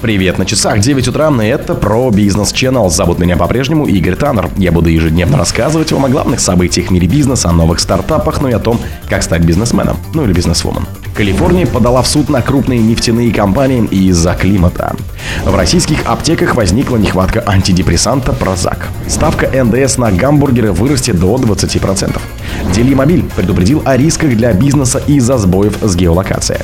[0.00, 2.88] Привет, на часах 9 утра, и это про бизнес Channel.
[2.88, 4.48] Зовут меня по-прежнему Игорь Таннер.
[4.56, 8.48] Я буду ежедневно рассказывать вам о главных событиях в мире бизнеса, о новых стартапах, ну
[8.48, 10.86] и о том, как стать бизнесменом, ну или бизнесвумен.
[11.20, 14.96] Калифорния подала в суд на крупные нефтяные компании из-за климата.
[15.44, 18.88] В российских аптеках возникла нехватка антидепрессанта Прозак.
[19.06, 22.18] Ставка НДС на гамбургеры вырастет до 20%.
[22.72, 26.60] Делимобиль предупредил о рисках для бизнеса из-за сбоев с геолокацией.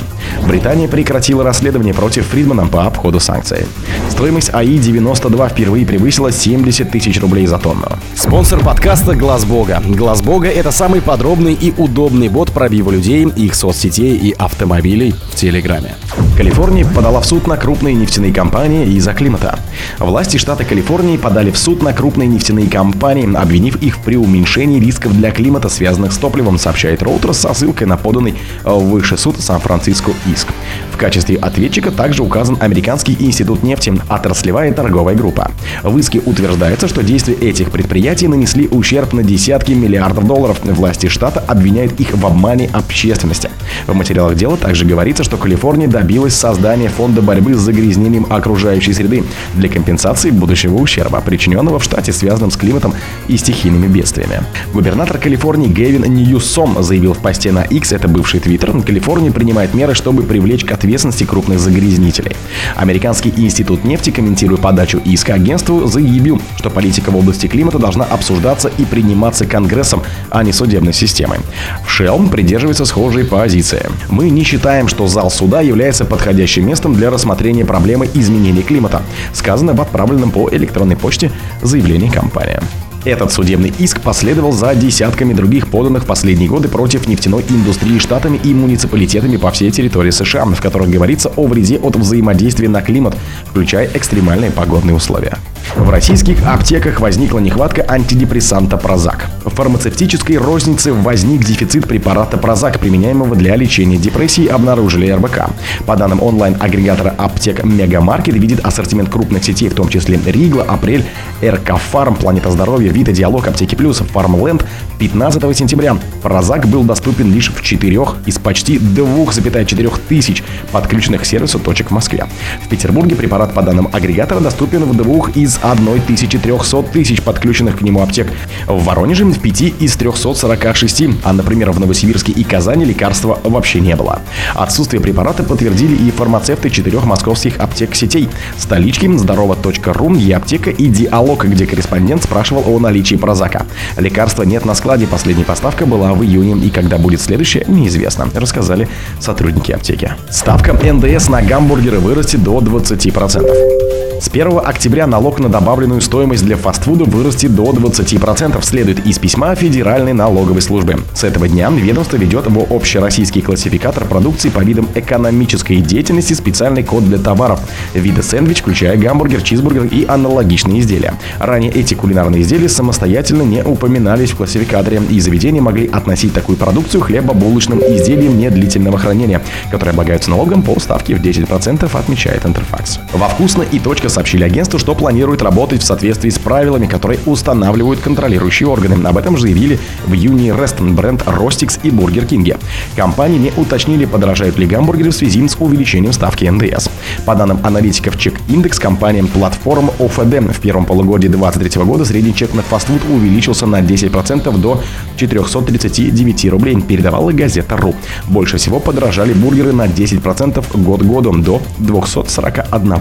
[0.47, 3.67] Британия прекратила расследование против Фридмана по обходу санкций.
[4.09, 7.89] Стоимость АИ-92 впервые превысила 70 тысяч рублей за тонну.
[8.15, 9.83] Спонсор подкаста Глаз Бога.
[9.87, 15.35] Глаз Бога это самый подробный и удобный бот пробива людей, их соцсетей и автомобилей в
[15.35, 15.95] Телеграме.
[16.37, 19.59] Калифорния подала в суд на крупные нефтяные компании из-за климата.
[19.99, 25.17] Власти штата Калифорнии подали в суд на крупные нефтяные компании, обвинив их в преуменьшении рисков
[25.17, 28.35] для климата, связанных с топливом, сообщает Reuters со ссылкой на поданный
[28.65, 30.49] в высший суд Сан-Франциско иск.
[30.93, 35.51] В качестве ответчика также указан Американский институт нефти, отраслевая торговая группа.
[35.83, 40.61] В иске утверждается, что действия этих предприятий нанесли ущерб на десятки миллиардов долларов.
[40.65, 43.51] Власти штата обвиняют их в обмане общественности.
[43.87, 49.25] В материалах дела также говорится, что Калифорния добилась создания фонда борьбы с загрязнением окружающей среды
[49.55, 52.95] для компенсации будущего ущерба, причиненного в штате, связанным с климатом
[53.29, 54.43] и стихийными бедствиями.
[54.73, 59.95] Губернатор Калифорнии Гэвин Ньюсом заявил в посте на X, это бывший Твиттер, Калифорния принимает меры,
[59.95, 62.37] чтобы привлечь к ответственности крупных загрязнителей.
[62.77, 68.71] Американский институт нефти, комментируя подачу иска агентству, заявил, что политика в области климата должна обсуждаться
[68.79, 71.39] и приниматься Конгрессом, а не судебной системой.
[71.87, 73.87] В Shell придерживается схожей позиции.
[74.09, 79.03] Мы не считаем, что зал суда является подходящим местом для рассмотрения проблемы изменения климата,
[79.33, 81.31] сказано в отправленном по электронной почте
[81.63, 82.61] заявлении компании.
[83.07, 88.37] Этот судебный иск последовал за десятками других поданных в последние годы против нефтяной индустрии штатами
[88.43, 93.17] и муниципалитетами по всей территории США, в которых говорится о вреде от взаимодействия на климат,
[93.49, 95.39] включая экстремальные погодные условия.
[95.75, 99.27] В российских аптеках возникла нехватка антидепрессанта Прозак.
[99.45, 105.47] В фармацевтической рознице возник дефицит препарата Прозак, применяемого для лечения депрессии, обнаружили РБК.
[105.87, 111.05] По данным онлайн-агрегатора аптек Мегамаркет, видит ассортимент крупных сетей, в том числе Ригла, Апрель,
[111.43, 114.65] РК Фарм, Планета Здоровья, Вита Диалог, Аптеки Плюс, Фармленд.
[114.99, 120.43] 15 сентября Прозак был доступен лишь в четырех из почти 2,4 тысяч
[120.73, 122.27] подключенных к сервису точек в Москве.
[122.65, 128.03] В Петербурге препарат по данным агрегатора доступен в двух из 1300 тысяч подключенных к нему
[128.03, 128.33] аптек.
[128.67, 133.95] В Воронеже в 5 из 346, а, например, в Новосибирске и Казани лекарства вообще не
[133.95, 134.21] было.
[134.55, 138.29] Отсутствие препарата подтвердили и фармацевты четырех московских аптек сетей.
[138.59, 143.67] Столички, здорово.ру, Еаптека и Диалог, где корреспондент спрашивал о наличии прозака.
[143.97, 148.89] Лекарства нет на складе, последняя поставка была в июне, и когда будет следующая, неизвестно, рассказали
[149.21, 150.13] сотрудники аптеки.
[150.31, 154.16] Ставка НДС на гамбургеры вырастет до 20%.
[154.19, 159.55] С 1 октября налог на добавленную стоимость для фастфуда вырастет до 20%, следует из письма
[159.55, 160.97] Федеральной налоговой службы.
[161.15, 167.05] С этого дня ведомство ведет в общероссийский классификатор продукции по видам экономической деятельности специальный код
[167.05, 167.61] для товаров.
[167.93, 171.15] Виды сэндвич, включая гамбургер, чизбургер и аналогичные изделия.
[171.39, 177.03] Ранее эти кулинарные изделия самостоятельно не упоминались в классификаторе, и заведения могли относить такую продукцию
[177.03, 182.99] хлебобулочным изделиям недлительного хранения, которые облагаются налогом по ставке в 10%, отмечает Интерфакс.
[183.13, 187.99] Во «Вкусно и точка» сообщили агентству, что планирует работать в соответствии с правилами, которые устанавливают
[187.99, 189.05] контролирующие органы.
[189.05, 192.57] Об этом заявили в Юнирест, он, бренд Rostic's и Burger King.
[192.95, 196.89] Компании не уточнили, подорожают ли гамбургеры в связи с увеличением ставки НДС.
[197.25, 202.55] По данным аналитиков Чек Индекс, компания платформ ОФД в первом полугодии 2023 года средний чек
[202.55, 204.83] на фастфуд увеличился на 10% до
[205.17, 207.97] 439 рублей, передавала газета РУ.
[208.29, 212.95] Больше всего подорожали бургеры на 10% год году до 241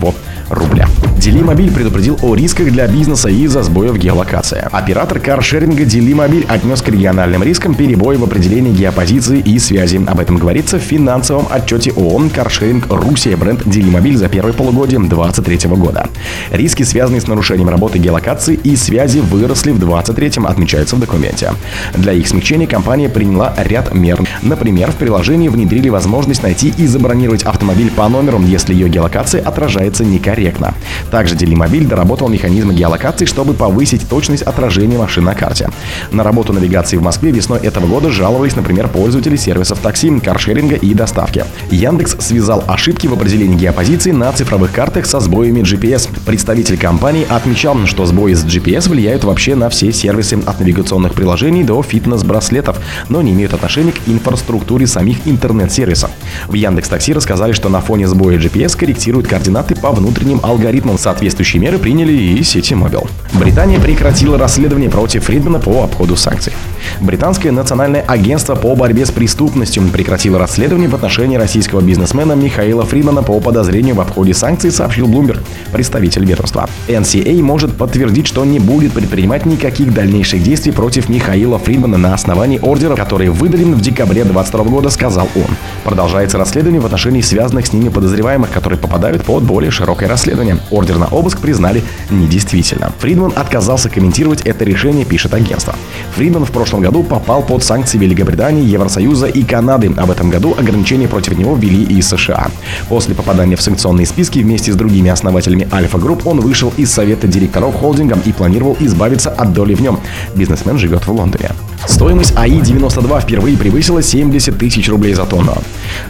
[0.49, 0.87] рубля.
[1.25, 4.67] Делимобиль предупредил о рисках для бизнеса из-за сбоев геолокации.
[4.71, 9.99] Оператор каршеринга Делимобиль отнес к региональным рискам перебои в определении геопозиции и связи.
[10.05, 15.67] Об этом говорится в финансовом отчете ООН «Каршеринг Русия» бренд Делимобиль за первое полугодие 2023
[15.71, 16.09] года.
[16.51, 21.53] Риски, связанные с нарушением работы геолокации и связи, выросли в 2023, отмечается в документе.
[21.95, 24.21] Для их смягчения компания приняла ряд мер.
[24.43, 30.05] Например, в приложении внедрили возможность найти и забронировать автомобиль по номеру, если ее геолокация отражается
[30.05, 30.75] некорректно.
[31.11, 35.69] Также Делимобиль доработал механизмы геолокации, чтобы повысить точность отражения машин на карте.
[36.11, 40.93] На работу навигации в Москве весной этого года жаловались, например, пользователи сервисов такси, каршеринга и
[40.93, 41.45] доставки.
[41.71, 46.09] Яндекс связал ошибки в определении геопозиции на цифровых картах со сбоями GPS.
[46.25, 51.63] Представитель компании отмечал, что сбои с GPS влияют вообще на все сервисы от навигационных приложений
[51.63, 52.79] до фитнес-браслетов,
[53.09, 56.11] но не имеют отношения к инфраструктуре самих интернет-сервисов.
[56.47, 60.74] В Яндекс Такси рассказали, что на фоне сбоя GPS корректируют координаты по внутренним алгоритмам.
[60.97, 63.07] Соответствующие меры приняли и сети Mobile.
[63.33, 66.53] Британия прекратила расследование против Фридмана по обходу санкций.
[67.01, 73.23] Британское национальное агентство по борьбе с преступностью прекратило расследование в отношении российского бизнесмена Михаила Фридмана
[73.23, 75.39] по подозрению в обходе санкций, сообщил Bloomberg,
[75.71, 76.69] представитель ведомства.
[76.87, 82.59] NCA может подтвердить, что не будет предпринимать никаких дальнейших действий против Михаила Фридмана на основании
[82.61, 85.55] ордера, который выдален в декабре 2022 года, сказал он.
[85.83, 90.57] Продолжается расследование в отношении связанных с ними подозреваемых, которые попадают под более широкое расследование.
[90.71, 92.91] Ордер на обыск признали недействительно.
[92.99, 95.75] Фридман отказался комментировать это решение, пишет агентство.
[96.15, 99.89] Фридман в прошлом году попал под санкции Великобритании, Евросоюза и Канады.
[99.89, 102.47] В этом году ограничения против него ввели и США.
[102.89, 107.27] После попадания в санкционные списки вместе с другими основателями Alfa Group он вышел из совета
[107.27, 109.99] директоров холдинга и планировал избавиться от доли в нем.
[110.35, 111.51] Бизнесмен живет в Лондоне.
[111.87, 115.55] Стоимость АИ-92 впервые превысила 70 тысяч рублей за тонну.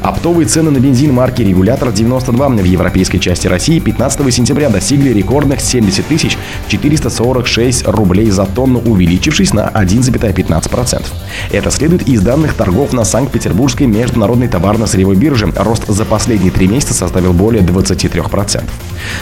[0.02, 5.60] Оптовые цены на бензин марки «Регуляр 92» в европейской части России 15 сентября достигли рекордных
[5.60, 6.38] 70 тысяч
[6.68, 11.04] 446 рублей за тонну, увеличившись на 1,15%.
[11.52, 15.52] Это следует из данных торгов на Санкт-Петербургской международной товарно-сырьевой бирже.
[15.56, 18.64] Рост за последние три месяца составил более 23%.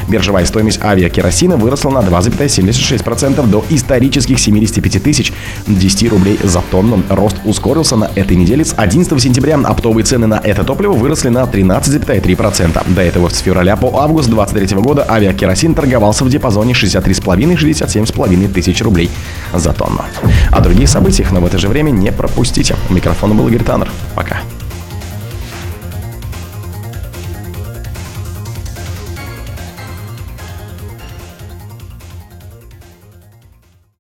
[0.08, 5.34] Биржевая стоимость авиакеросина выросла на 2,76% до исторических 75 тысяч
[5.68, 7.02] 10 рублей за тонну.
[7.10, 8.64] Рост ускорился на этой неделе.
[8.66, 12.94] С 11 сентября оптовые цены на это топливо выросли на 13,3%.
[12.94, 19.10] До этого с февраля по август 2023 года авиакеросин торговался в диапазоне 63,5-67,5 тысяч рублей
[19.54, 20.02] за тонну.
[20.52, 22.76] О других событиях, но в это же время не пропустите.
[22.90, 23.90] У микрофона был Игорь Таннер.
[24.16, 24.42] Пока.